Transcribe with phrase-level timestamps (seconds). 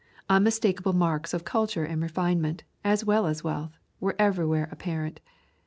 [0.31, 5.19] Unmistakable marks of culture and refinement, as well as wealth, were everywhere apparent.